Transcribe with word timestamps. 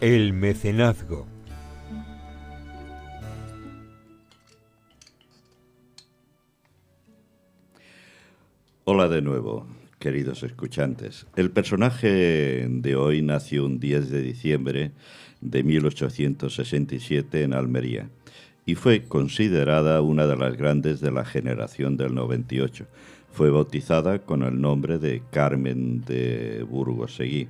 El 0.00 0.32
mecenazgo. 0.32 1.26
Hola 8.84 9.08
de 9.08 9.22
nuevo, 9.22 9.66
queridos 9.98 10.44
escuchantes. 10.44 11.26
El 11.34 11.50
personaje 11.50 12.68
de 12.70 12.94
hoy 12.94 13.22
nació 13.22 13.66
un 13.66 13.80
10 13.80 14.10
de 14.10 14.22
diciembre 14.22 14.92
de 15.40 15.64
1867 15.64 17.42
en 17.42 17.52
Almería 17.52 18.08
y 18.66 18.76
fue 18.76 19.02
considerada 19.02 20.00
una 20.00 20.28
de 20.28 20.36
las 20.36 20.56
grandes 20.56 21.00
de 21.00 21.10
la 21.10 21.24
generación 21.24 21.96
del 21.96 22.14
98. 22.14 22.86
Fue 23.32 23.50
bautizada 23.50 24.20
con 24.20 24.44
el 24.44 24.60
nombre 24.60 24.98
de 24.98 25.24
Carmen 25.32 26.04
de 26.04 26.64
Burgos 26.70 27.16
Seguí. 27.16 27.48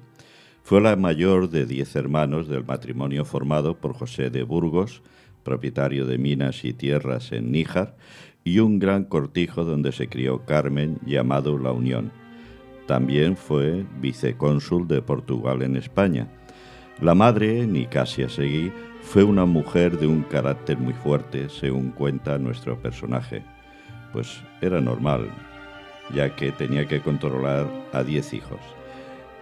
Fue 0.68 0.82
la 0.82 0.96
mayor 0.96 1.48
de 1.48 1.64
diez 1.64 1.96
hermanos 1.96 2.46
del 2.46 2.62
matrimonio 2.62 3.24
formado 3.24 3.78
por 3.78 3.94
José 3.94 4.28
de 4.28 4.42
Burgos, 4.42 5.02
propietario 5.42 6.04
de 6.04 6.18
minas 6.18 6.62
y 6.62 6.74
tierras 6.74 7.32
en 7.32 7.50
Níjar, 7.50 7.96
y 8.44 8.58
un 8.58 8.78
gran 8.78 9.04
cortijo 9.04 9.64
donde 9.64 9.92
se 9.92 10.08
crió 10.08 10.44
Carmen 10.44 10.98
llamado 11.06 11.56
La 11.56 11.72
Unión. 11.72 12.12
También 12.86 13.34
fue 13.34 13.86
vicecónsul 13.98 14.86
de 14.86 15.00
Portugal 15.00 15.62
en 15.62 15.74
España. 15.74 16.28
La 17.00 17.14
madre, 17.14 17.66
Nicasia 17.66 18.28
Seguí, 18.28 18.70
fue 19.00 19.24
una 19.24 19.46
mujer 19.46 19.98
de 19.98 20.06
un 20.06 20.22
carácter 20.22 20.76
muy 20.76 20.92
fuerte, 20.92 21.48
según 21.48 21.92
cuenta 21.92 22.36
nuestro 22.36 22.78
personaje. 22.78 23.42
Pues 24.12 24.42
era 24.60 24.82
normal, 24.82 25.30
ya 26.14 26.36
que 26.36 26.52
tenía 26.52 26.86
que 26.86 27.00
controlar 27.00 27.66
a 27.94 28.02
diez 28.02 28.34
hijos. 28.34 28.60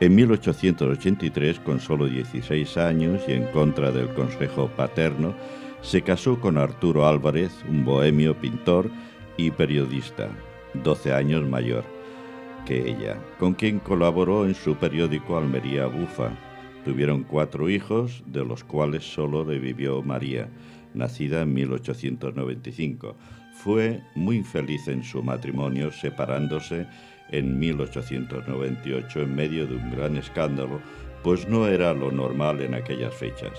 En 0.00 0.14
1883, 0.14 1.60
con 1.60 1.80
solo 1.80 2.07
16 2.07 2.76
años 2.76 3.23
y 3.29 3.32
en 3.32 3.46
contra 3.46 3.90
del 3.90 4.12
consejo 4.15 4.68
paterno, 4.68 5.34
se 5.80 6.02
casó 6.02 6.40
con 6.40 6.59
Arturo 6.59 7.07
Álvarez, 7.07 7.52
un 7.68 7.84
bohemio 7.84 8.38
pintor 8.38 8.90
y 9.37 9.51
periodista, 9.51 10.29
12 10.74 11.12
años 11.12 11.48
mayor 11.48 11.84
que 12.66 12.90
ella, 12.90 13.16
con 13.38 13.54
quien 13.54 13.79
colaboró 13.79 14.45
en 14.45 14.54
su 14.54 14.74
periódico 14.74 15.38
Almería 15.38 15.87
Bufa, 15.87 16.32
Tuvieron 16.87 17.24
cuatro 17.24 17.68
hijos, 17.68 18.23
de 18.26 18.45
los 18.45 18.62
cuales 18.62 19.02
solo 19.02 19.45
vivió 19.45 20.04
María, 20.04 20.49
nacida 20.95 21.43
en 21.43 21.52
1895. 21.52 23.16
Fue 23.54 24.04
muy 24.15 24.45
feliz 24.45 24.87
en 24.87 25.02
su 25.02 25.21
matrimonio, 25.21 25.90
separándose 25.90 26.87
en 27.30 27.59
1898 27.59 29.21
en 29.21 29.35
medio 29.35 29.66
de 29.66 29.77
un 29.77 29.91
gran 29.91 30.16
escándalo, 30.16 30.80
pues 31.23 31.49
no 31.49 31.66
era 31.66 31.93
lo 31.93 32.10
normal 32.10 32.60
en 32.60 32.74
aquellas 32.74 33.15
fechas. 33.15 33.59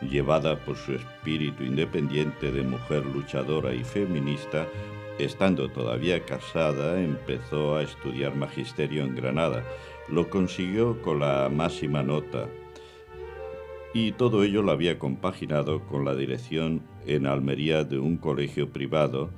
Llevada 0.00 0.56
por 0.64 0.76
su 0.76 0.92
espíritu 0.92 1.64
independiente 1.64 2.52
de 2.52 2.62
mujer 2.62 3.04
luchadora 3.06 3.74
y 3.74 3.82
feminista, 3.82 4.66
estando 5.18 5.70
todavía 5.70 6.24
casada, 6.24 7.00
empezó 7.00 7.76
a 7.76 7.82
estudiar 7.82 8.36
magisterio 8.36 9.04
en 9.04 9.16
Granada, 9.16 9.64
lo 10.08 10.28
consiguió 10.28 11.00
con 11.02 11.20
la 11.20 11.50
máxima 11.52 12.02
nota 12.02 12.46
y 13.94 14.12
todo 14.12 14.44
ello 14.44 14.60
lo 14.60 14.72
había 14.72 14.98
compaginado 14.98 15.80
con 15.86 16.04
la 16.04 16.14
dirección 16.14 16.82
en 17.06 17.26
Almería 17.26 17.82
de 17.82 17.98
un 17.98 18.18
colegio 18.18 18.70
privado 18.70 19.30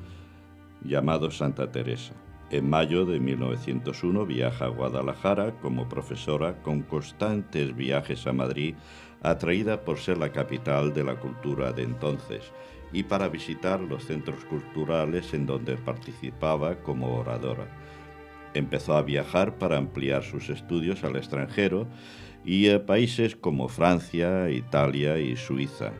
llamado 0.83 1.31
Santa 1.31 1.71
Teresa. 1.71 2.15
En 2.51 2.71
mayo 2.71 3.05
de 3.05 3.21
1901 3.21 4.25
viaja 4.25 4.65
a 4.65 4.69
Guadalajara 4.69 5.61
como 5.61 5.87
profesora 5.87 6.63
con 6.63 6.83
constantes 6.83 7.77
viajes 7.77 8.27
a 8.27 8.33
Madrid, 8.33 8.75
atraída 9.23 9.85
por 9.85 9.99
ser 9.99 10.17
la 10.17 10.33
capital 10.33 10.95
de 10.95 11.05
la 11.05 11.17
cultura 11.17 11.73
de 11.73 11.83
entonces 11.83 12.53
y 12.91 13.03
para 13.03 13.29
visitar 13.29 13.81
los 13.81 14.05
centros 14.05 14.47
culturales 14.47 15.35
en 15.35 15.45
donde 15.45 15.77
participaba 15.77 16.77
como 16.77 17.19
oradora. 17.19 17.67
Empezó 18.55 18.97
a 18.97 19.03
viajar 19.03 19.59
para 19.59 19.77
ampliar 19.77 20.23
sus 20.23 20.49
estudios 20.49 21.05
al 21.05 21.17
extranjero 21.17 21.87
y 22.47 22.71
a 22.71 22.87
países 22.87 23.37
como 23.37 23.69
Francia, 23.69 24.49
Italia 24.49 25.19
y 25.19 25.37
Suiza. 25.37 25.93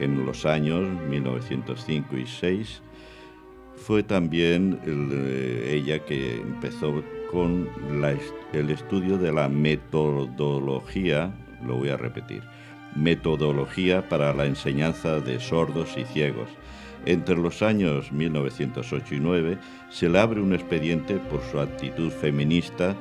En 0.00 0.26
los 0.26 0.44
años 0.44 0.88
1905 1.08 2.16
y 2.16 2.26
6 2.26 2.82
fue 3.82 4.02
también 4.02 4.78
ella 5.68 5.98
que 6.04 6.36
empezó 6.36 7.02
con 7.30 7.68
el 8.52 8.70
estudio 8.70 9.18
de 9.18 9.32
la 9.32 9.48
metodología, 9.48 11.32
lo 11.66 11.76
voy 11.76 11.88
a 11.88 11.96
repetir, 11.96 12.42
metodología 12.94 14.08
para 14.08 14.32
la 14.34 14.46
enseñanza 14.46 15.18
de 15.20 15.40
sordos 15.40 15.96
y 15.96 16.04
ciegos, 16.04 16.48
entre 17.06 17.36
los 17.36 17.62
años 17.62 18.12
1908 18.12 19.16
y 19.16 19.20
9 19.20 19.58
se 19.90 20.08
le 20.08 20.20
abre 20.20 20.40
un 20.40 20.52
expediente 20.54 21.16
por 21.16 21.42
su 21.50 21.58
actitud 21.58 22.10
feminista 22.10 22.94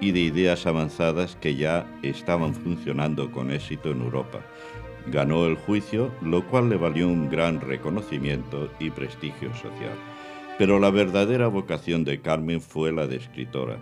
y 0.00 0.12
de 0.12 0.20
ideas 0.20 0.66
avanzadas 0.66 1.36
que 1.40 1.56
ya 1.56 1.84
estaban 2.02 2.54
funcionando 2.54 3.32
con 3.32 3.50
éxito 3.50 3.90
en 3.90 4.02
Europa. 4.02 4.38
Ganó 5.08 5.46
el 5.46 5.56
juicio, 5.56 6.12
lo 6.22 6.46
cual 6.46 6.68
le 6.68 6.76
valió 6.76 7.08
un 7.08 7.28
gran 7.28 7.60
reconocimiento 7.60 8.70
y 8.78 8.90
prestigio 8.90 9.52
social. 9.54 9.98
Pero 10.58 10.80
la 10.80 10.90
verdadera 10.90 11.46
vocación 11.46 12.04
de 12.04 12.20
Carmen 12.20 12.60
fue 12.60 12.92
la 12.92 13.06
de 13.06 13.16
escritora. 13.16 13.78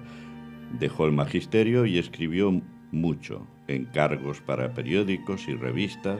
Dejó 0.79 1.07
el 1.07 1.13
magisterio 1.13 1.87
y 1.87 1.99
escribió 1.99 2.61
mucho, 2.93 3.47
encargos 3.67 4.41
para 4.43 4.75
periódicos 4.75 5.49
y 5.49 5.55
revistas, 5.55 6.19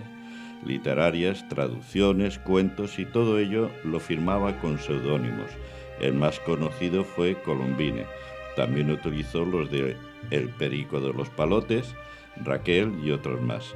literarias, 0.65 1.47
traducciones, 1.49 2.39
cuentos 2.39 2.99
y 2.99 3.05
todo 3.05 3.39
ello 3.39 3.71
lo 3.85 4.01
firmaba 4.01 4.59
con 4.61 4.79
seudónimos. 4.79 5.51
El 6.01 6.15
más 6.15 6.41
conocido 6.41 7.05
fue 7.05 7.35
Colombine. 7.43 8.07
También 8.57 8.91
utilizó 8.91 9.45
los 9.45 9.71
de 9.71 9.97
El 10.31 10.49
Perico 10.49 11.01
de 11.01 11.13
los 11.13 11.29
Palotes, 11.29 11.95
Raquel 12.43 12.93
y 13.05 13.11
otros 13.11 13.41
más. 13.43 13.75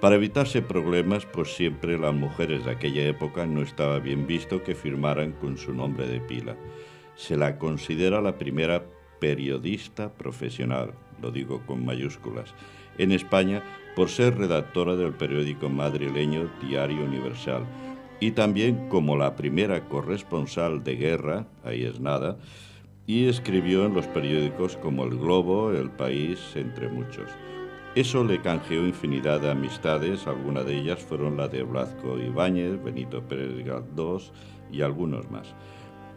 Para 0.00 0.16
evitarse 0.16 0.60
problemas, 0.60 1.24
pues 1.24 1.54
siempre 1.54 1.98
las 1.98 2.14
mujeres 2.14 2.66
de 2.66 2.72
aquella 2.72 3.06
época 3.06 3.46
no 3.46 3.62
estaba 3.62 3.98
bien 3.98 4.26
visto 4.26 4.62
que 4.62 4.74
firmaran 4.74 5.32
con 5.32 5.56
su 5.56 5.72
nombre 5.72 6.06
de 6.06 6.20
pila. 6.20 6.54
Se 7.14 7.36
la 7.36 7.58
considera 7.58 8.20
la 8.20 8.36
primera 8.36 8.84
periodista 9.20 10.12
profesional, 10.12 10.92
lo 11.22 11.30
digo 11.30 11.62
con 11.64 11.86
mayúsculas, 11.86 12.54
en 12.98 13.10
España 13.10 13.62
por 13.94 14.10
ser 14.10 14.36
redactora 14.36 14.96
del 14.96 15.14
periódico 15.14 15.70
madrileño 15.70 16.50
Diario 16.60 17.02
Universal 17.02 17.64
y 18.20 18.32
también 18.32 18.90
como 18.90 19.16
la 19.16 19.34
primera 19.34 19.88
corresponsal 19.88 20.84
de 20.84 20.96
guerra, 20.96 21.46
ahí 21.64 21.84
es 21.84 22.00
nada, 22.00 22.36
y 23.06 23.28
escribió 23.28 23.86
en 23.86 23.94
los 23.94 24.06
periódicos 24.06 24.76
como 24.76 25.04
El 25.04 25.16
Globo, 25.16 25.72
El 25.72 25.90
País, 25.90 26.38
entre 26.54 26.88
muchos. 26.88 27.30
Eso 27.96 28.22
le 28.24 28.42
canjeó 28.42 28.86
infinidad 28.86 29.40
de 29.40 29.50
amistades, 29.50 30.26
algunas 30.26 30.66
de 30.66 30.76
ellas 30.76 31.02
fueron 31.02 31.38
la 31.38 31.48
de 31.48 31.62
Blasco 31.62 32.18
Ibáñez, 32.18 32.84
Benito 32.84 33.22
Pérez 33.22 33.64
Galdós 33.64 34.34
y 34.70 34.82
algunos 34.82 35.30
más. 35.30 35.54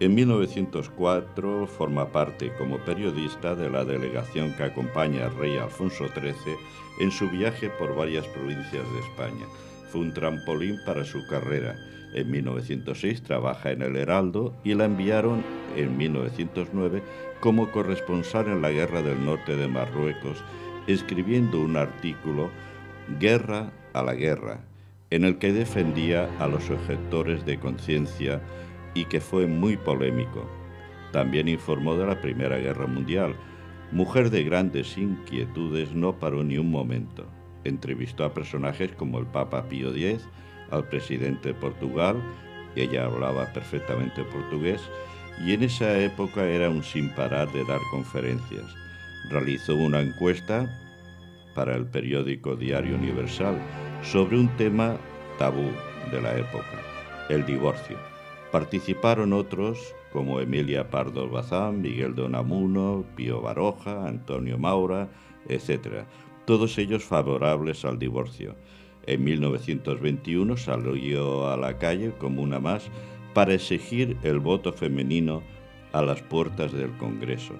En 0.01 0.13
1904 0.13 1.67
forma 1.67 2.11
parte 2.11 2.51
como 2.57 2.79
periodista 2.79 3.55
de 3.55 3.69
la 3.69 3.85
delegación 3.85 4.53
que 4.57 4.63
acompaña 4.63 5.27
al 5.27 5.37
rey 5.37 5.55
Alfonso 5.55 6.09
XIII 6.09 6.57
en 6.99 7.11
su 7.11 7.29
viaje 7.29 7.69
por 7.69 7.95
varias 7.95 8.27
provincias 8.27 8.83
de 8.91 8.99
España. 8.99 9.45
Fue 9.89 10.01
un 10.01 10.13
trampolín 10.13 10.79
para 10.85 11.05
su 11.05 11.25
carrera. 11.27 11.77
En 12.13 12.29
1906 12.29 13.23
trabaja 13.23 13.71
en 13.71 13.83
El 13.83 13.95
Heraldo 13.95 14.53
y 14.65 14.73
la 14.73 14.83
enviaron 14.83 15.45
en 15.77 15.95
1909 15.95 17.01
como 17.39 17.71
corresponsal 17.71 18.47
en 18.47 18.61
la 18.61 18.71
Guerra 18.71 19.01
del 19.01 19.25
Norte 19.25 19.55
de 19.55 19.69
Marruecos, 19.69 20.43
escribiendo 20.93 21.59
un 21.59 21.77
artículo 21.77 22.49
Guerra 23.19 23.71
a 23.93 24.03
la 24.03 24.13
Guerra, 24.13 24.61
en 25.09 25.23
el 25.23 25.37
que 25.37 25.53
defendía 25.53 26.29
a 26.39 26.47
los 26.47 26.69
objetores 26.69 27.45
de 27.45 27.59
conciencia 27.59 28.41
y 28.93 29.05
que 29.05 29.21
fue 29.21 29.47
muy 29.47 29.77
polémico. 29.77 30.49
También 31.11 31.47
informó 31.47 31.95
de 31.95 32.05
la 32.05 32.21
Primera 32.21 32.57
Guerra 32.57 32.87
Mundial. 32.87 33.35
Mujer 33.91 34.29
de 34.29 34.43
grandes 34.43 34.97
inquietudes, 34.97 35.93
no 35.93 36.19
paró 36.19 36.43
ni 36.43 36.57
un 36.57 36.69
momento. 36.69 37.25
Entrevistó 37.63 38.23
a 38.23 38.33
personajes 38.33 38.91
como 38.91 39.17
el 39.19 39.25
Papa 39.25 39.67
Pío 39.67 39.89
X, 39.95 40.27
al 40.69 40.87
presidente 40.87 41.49
de 41.49 41.53
Portugal, 41.55 42.21
ella 42.75 43.05
hablaba 43.05 43.51
perfectamente 43.51 44.23
portugués, 44.23 44.81
y 45.43 45.53
en 45.53 45.63
esa 45.63 45.97
época 45.99 46.45
era 46.45 46.69
un 46.69 46.83
sin 46.83 47.09
parar 47.09 47.51
de 47.51 47.65
dar 47.65 47.79
conferencias. 47.91 48.65
Realizó 49.29 49.75
una 49.75 50.01
encuesta 50.01 50.67
para 51.53 51.75
el 51.75 51.85
periódico 51.85 52.55
Diario 52.55 52.95
Universal 52.95 53.57
sobre 54.01 54.39
un 54.39 54.47
tema 54.57 54.97
tabú 55.37 55.69
de 56.11 56.21
la 56.21 56.35
época, 56.35 56.81
el 57.29 57.45
divorcio. 57.45 57.97
Participaron 58.51 59.33
otros 59.33 59.93
como 60.11 60.39
Emilia 60.39 60.89
Pardo 60.89 61.29
Bazán, 61.29 61.81
Miguel 61.81 62.15
Donamuno, 62.15 63.05
Pío 63.15 63.41
Baroja, 63.41 64.07
Antonio 64.07 64.57
Maura, 64.57 65.09
etc. 65.47 66.05
todos 66.45 66.77
ellos 66.79 67.03
favorables 67.03 67.85
al 67.85 67.99
divorcio. 67.99 68.55
En 69.05 69.23
1921 69.23 70.57
salió 70.57 71.47
a 71.47 71.57
la 71.57 71.77
calle 71.77 72.13
como 72.17 72.41
una 72.41 72.59
más 72.59 72.89
para 73.33 73.53
exigir 73.53 74.17
el 74.23 74.39
voto 74.39 74.73
femenino 74.73 75.43
a 75.93 76.01
las 76.01 76.21
puertas 76.23 76.71
del 76.73 76.91
Congreso. 76.97 77.53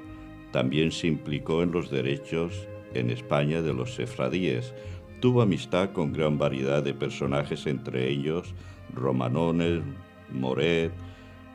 También 0.52 0.92
se 0.92 1.08
implicó 1.08 1.64
en 1.64 1.72
los 1.72 1.90
derechos 1.90 2.68
en 2.94 3.10
España 3.10 3.62
de 3.62 3.74
los 3.74 3.96
sefradíes. 3.96 4.74
Tuvo 5.20 5.42
amistad 5.42 5.92
con 5.92 6.14
gran 6.14 6.38
variedad 6.38 6.82
de 6.82 6.94
personajes, 6.94 7.68
entre 7.68 8.10
ellos 8.10 8.54
Romanones, 8.94 9.82
Moret, 10.32 10.92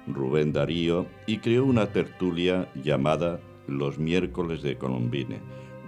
Rubén 0.06 0.52
Darío, 0.52 1.06
y 1.26 1.38
creó 1.38 1.64
una 1.64 1.87
tertulia 1.87 2.69
llamada 2.75 3.41
Los 3.67 3.99
miércoles 3.99 4.62
de 4.62 4.76
Colombine, 4.76 5.41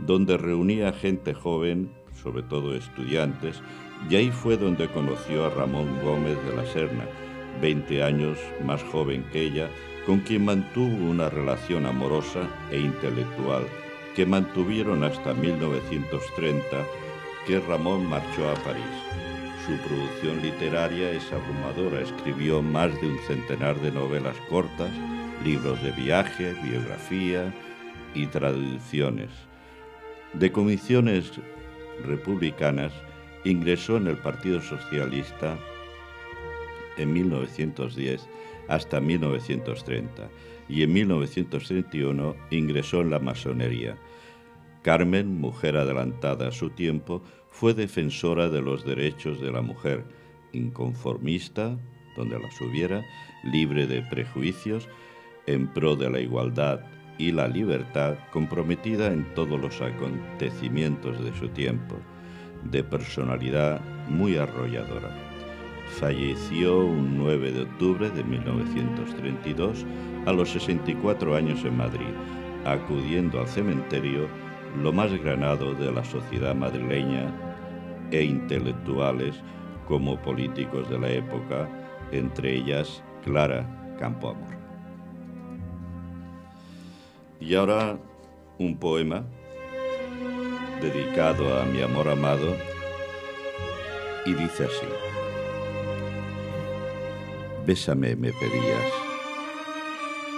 donde 0.06 0.36
reunía 0.36 0.92
gente 0.92 1.34
joven, 1.34 1.90
sobre 2.14 2.42
todo 2.42 2.74
estudiantes, 2.74 3.62
y 4.10 4.16
ahí 4.16 4.30
fue 4.30 4.56
donde 4.56 4.88
conoció 4.88 5.44
a 5.44 5.50
Ramón 5.50 5.88
Gómez 6.02 6.36
de 6.46 6.56
la 6.56 6.64
Serna, 6.66 7.04
20 7.60 8.02
años 8.02 8.38
más 8.64 8.82
joven 8.84 9.24
que 9.32 9.42
ella, 9.42 9.70
con 10.06 10.20
quien 10.20 10.44
mantuvo 10.44 11.10
una 11.10 11.28
relación 11.28 11.84
amorosa 11.84 12.48
e 12.70 12.78
intelectual 12.78 13.66
que 14.14 14.24
mantuvieron 14.24 15.02
hasta 15.02 15.34
1930, 15.34 16.64
que 17.46 17.60
Ramón 17.60 18.06
marchó 18.06 18.48
a 18.48 18.54
París. 18.54 18.84
Su 19.66 19.76
producción 19.86 20.40
literaria 20.42 21.10
es 21.10 21.24
abrumadora, 21.32 22.00
escribió 22.00 22.62
más 22.62 22.98
de 23.00 23.08
un 23.08 23.18
centenar 23.26 23.78
de 23.80 23.90
novelas 23.90 24.36
cortas, 24.48 24.90
libros 25.44 25.82
de 25.82 25.90
viaje, 25.90 26.54
biografía 26.62 27.52
y 28.14 28.26
traducciones. 28.26 29.30
De 30.34 30.52
comisiones 30.52 31.32
republicanas, 32.04 32.92
ingresó 33.44 33.96
en 33.96 34.06
el 34.06 34.16
Partido 34.16 34.62
Socialista 34.62 35.58
en 36.96 37.12
1910 37.12 38.28
hasta 38.68 39.00
1930 39.00 40.28
y 40.68 40.82
en 40.82 40.92
1931 40.92 42.36
ingresó 42.50 43.00
en 43.00 43.10
la 43.10 43.18
masonería. 43.18 43.96
Carmen, 44.82 45.40
mujer 45.40 45.76
adelantada 45.76 46.48
a 46.48 46.52
su 46.52 46.70
tiempo, 46.70 47.22
fue 47.50 47.74
defensora 47.74 48.48
de 48.48 48.60
los 48.60 48.84
derechos 48.84 49.40
de 49.40 49.50
la 49.50 49.62
mujer, 49.62 50.04
inconformista, 50.52 51.76
donde 52.16 52.38
las 52.38 52.60
hubiera, 52.60 53.04
libre 53.44 53.86
de 53.86 54.02
prejuicios, 54.02 54.88
en 55.46 55.68
pro 55.68 55.96
de 55.96 56.10
la 56.10 56.20
igualdad 56.20 56.80
y 57.18 57.32
la 57.32 57.48
libertad, 57.48 58.16
comprometida 58.30 59.12
en 59.12 59.24
todos 59.34 59.60
los 59.60 59.80
acontecimientos 59.80 61.22
de 61.24 61.34
su 61.36 61.48
tiempo, 61.48 61.96
de 62.64 62.84
personalidad 62.84 63.80
muy 64.08 64.36
arrolladora 64.36 65.25
falleció 65.86 66.84
un 66.84 67.16
9 67.16 67.52
de 67.52 67.62
octubre 67.62 68.10
de 68.10 68.24
1932 68.24 69.86
a 70.26 70.32
los 70.32 70.50
64 70.50 71.36
años 71.36 71.64
en 71.64 71.76
Madrid, 71.76 72.12
acudiendo 72.64 73.40
al 73.40 73.48
cementerio 73.48 74.28
lo 74.82 74.92
más 74.92 75.12
granado 75.22 75.74
de 75.74 75.90
la 75.92 76.04
sociedad 76.04 76.54
madrileña 76.54 77.32
e 78.10 78.22
intelectuales 78.22 79.36
como 79.86 80.20
políticos 80.20 80.88
de 80.90 80.98
la 80.98 81.08
época, 81.10 81.68
entre 82.12 82.54
ellas 82.56 83.02
Clara 83.24 83.66
Campoamor. 83.98 84.56
Y 87.40 87.54
ahora 87.54 87.98
un 88.58 88.76
poema 88.78 89.24
dedicado 90.80 91.60
a 91.60 91.64
mi 91.64 91.82
amor 91.82 92.08
amado 92.08 92.56
y 94.24 94.34
dice 94.34 94.64
así. 94.64 94.86
Bésame, 97.66 98.14
me 98.14 98.32
pedías, 98.32 98.92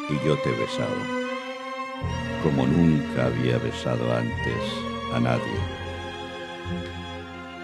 y 0.08 0.26
yo 0.26 0.34
te 0.38 0.50
besaba, 0.52 1.04
como 2.42 2.66
nunca 2.66 3.26
había 3.26 3.58
besado 3.58 4.16
antes 4.16 4.62
a 5.12 5.20
nadie. 5.20 5.58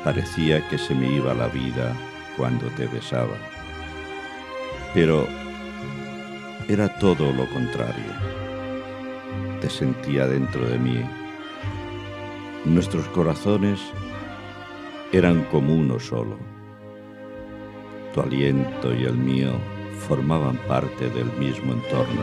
Parecía 0.04 0.68
que 0.68 0.76
se 0.76 0.94
me 0.94 1.10
iba 1.10 1.32
la 1.32 1.48
vida 1.48 1.96
cuando 2.36 2.66
te 2.76 2.86
besaba, 2.88 3.38
pero 4.92 5.26
era 6.68 6.98
todo 6.98 7.32
lo 7.32 7.48
contrario. 7.48 8.12
Te 9.62 9.70
sentía 9.70 10.26
dentro 10.26 10.68
de 10.68 10.78
mí. 10.78 11.02
Nuestros 12.66 13.08
corazones 13.08 13.80
eran 15.10 15.42
como 15.44 15.74
uno 15.74 15.98
solo 15.98 16.53
tu 18.14 18.20
aliento 18.20 18.94
y 18.94 19.04
el 19.04 19.16
mío 19.16 19.50
formaban 20.06 20.56
parte 20.68 21.10
del 21.10 21.30
mismo 21.32 21.72
entorno. 21.72 22.22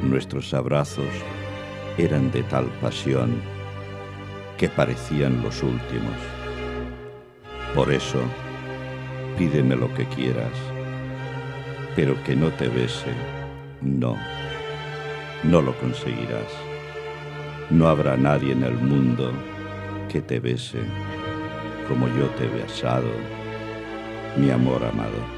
Nuestros 0.00 0.54
abrazos 0.54 1.08
eran 1.98 2.30
de 2.30 2.44
tal 2.44 2.66
pasión 2.80 3.42
que 4.56 4.68
parecían 4.68 5.42
los 5.42 5.60
últimos. 5.62 6.14
Por 7.74 7.92
eso, 7.92 8.20
pídeme 9.36 9.74
lo 9.74 9.92
que 9.94 10.06
quieras, 10.06 10.52
pero 11.96 12.22
que 12.22 12.36
no 12.36 12.50
te 12.50 12.68
bese, 12.68 13.12
no, 13.80 14.16
no 15.42 15.60
lo 15.60 15.76
conseguirás. 15.78 16.52
No 17.70 17.88
habrá 17.88 18.16
nadie 18.16 18.52
en 18.52 18.62
el 18.62 18.74
mundo 18.74 19.32
que 20.08 20.20
te 20.20 20.38
bese 20.38 20.78
como 21.88 22.06
yo 22.08 22.26
te 22.36 22.44
he 22.44 22.48
besado 22.48 23.10
mi 24.36 24.50
amor 24.50 24.84
amado. 24.84 25.35